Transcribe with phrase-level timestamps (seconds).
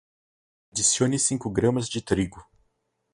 [0.71, 2.43] adicione cinco gramas de trigo.